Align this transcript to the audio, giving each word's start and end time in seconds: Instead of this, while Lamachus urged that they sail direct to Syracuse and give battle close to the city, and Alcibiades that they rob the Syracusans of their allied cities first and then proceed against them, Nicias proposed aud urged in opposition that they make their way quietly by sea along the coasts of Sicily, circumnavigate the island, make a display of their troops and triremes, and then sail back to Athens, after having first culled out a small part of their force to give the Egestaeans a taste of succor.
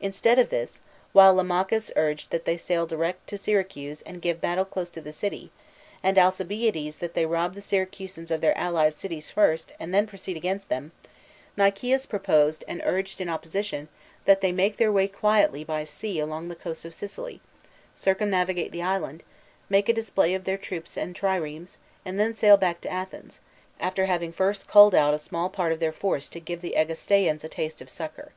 Instead 0.00 0.40
of 0.40 0.48
this, 0.50 0.80
while 1.12 1.32
Lamachus 1.36 1.92
urged 1.94 2.32
that 2.32 2.46
they 2.46 2.56
sail 2.56 2.84
direct 2.84 3.28
to 3.28 3.38
Syracuse 3.38 4.02
and 4.02 4.20
give 4.20 4.40
battle 4.40 4.64
close 4.64 4.90
to 4.90 5.00
the 5.00 5.12
city, 5.12 5.52
and 6.02 6.18
Alcibiades 6.18 6.96
that 6.96 7.14
they 7.14 7.24
rob 7.26 7.54
the 7.54 7.60
Syracusans 7.60 8.32
of 8.32 8.40
their 8.40 8.58
allied 8.58 8.96
cities 8.96 9.30
first 9.30 9.70
and 9.78 9.94
then 9.94 10.08
proceed 10.08 10.36
against 10.36 10.68
them, 10.68 10.90
Nicias 11.56 12.06
proposed 12.06 12.64
aud 12.68 12.82
urged 12.84 13.20
in 13.20 13.28
opposition 13.28 13.86
that 14.24 14.40
they 14.40 14.50
make 14.50 14.78
their 14.78 14.90
way 14.90 15.06
quietly 15.06 15.62
by 15.62 15.84
sea 15.84 16.18
along 16.18 16.48
the 16.48 16.56
coasts 16.56 16.84
of 16.84 16.92
Sicily, 16.92 17.40
circumnavigate 17.94 18.72
the 18.72 18.82
island, 18.82 19.22
make 19.68 19.88
a 19.88 19.92
display 19.92 20.34
of 20.34 20.42
their 20.42 20.58
troops 20.58 20.96
and 20.96 21.14
triremes, 21.14 21.76
and 22.04 22.18
then 22.18 22.34
sail 22.34 22.56
back 22.56 22.80
to 22.80 22.90
Athens, 22.90 23.38
after 23.78 24.06
having 24.06 24.32
first 24.32 24.66
culled 24.66 24.92
out 24.96 25.14
a 25.14 25.20
small 25.20 25.48
part 25.48 25.70
of 25.70 25.78
their 25.78 25.92
force 25.92 26.26
to 26.30 26.40
give 26.40 26.62
the 26.62 26.74
Egestaeans 26.76 27.44
a 27.44 27.48
taste 27.48 27.80
of 27.80 27.88
succor. 27.88 28.32